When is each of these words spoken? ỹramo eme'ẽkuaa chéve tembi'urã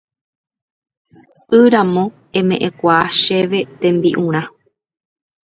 ỹramo 1.59 2.03
eme'ẽkuaa 2.39 3.05
chéve 3.21 3.59
tembi'urã 3.79 4.43